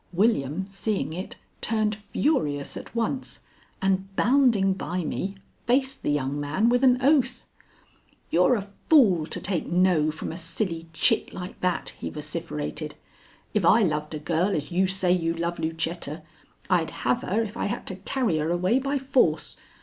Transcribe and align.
William, 0.13 0.65
seeing 0.67 1.13
it, 1.13 1.35
turned 1.61 1.93
furious 1.93 2.75
at 2.75 2.95
once, 2.95 3.41
and, 3.83 4.15
bounding 4.15 4.73
by 4.73 5.03
me, 5.03 5.35
faced 5.67 6.01
the 6.01 6.09
young 6.09 6.39
man 6.39 6.69
with 6.69 6.83
an 6.83 6.97
oath. 7.03 7.43
"You're 8.31 8.55
a 8.55 8.63
fool 8.63 9.27
to 9.27 9.39
take 9.39 9.67
no 9.67 10.09
from 10.09 10.31
a 10.31 10.37
silly 10.37 10.87
chit 10.91 11.35
like 11.35 11.61
that," 11.61 11.89
he 11.89 12.09
vociferated. 12.09 12.95
"If 13.53 13.63
I 13.63 13.83
loved 13.83 14.15
a 14.15 14.17
girl 14.19 14.55
as 14.55 14.71
you 14.71 14.87
say 14.87 15.11
you 15.11 15.35
love 15.35 15.59
Lucetta, 15.59 16.23
I'd 16.67 16.89
have 17.05 17.21
her 17.21 17.43
if 17.43 17.55
I 17.55 17.67
had 17.67 17.85
to 17.85 17.97
carry 17.97 18.39
her 18.39 18.49
away 18.49 18.79
by 18.79 18.97
force. 18.97 19.55